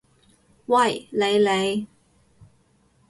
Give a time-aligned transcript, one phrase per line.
[0.65, 1.19] 喂，你！
[1.37, 1.87] 你！